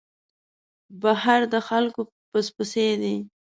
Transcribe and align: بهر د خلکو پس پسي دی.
بهر 1.01 1.39
د 1.53 1.55
خلکو 1.67 2.01
پس 2.31 2.45
پسي 2.55 2.89
دی. 3.01 3.15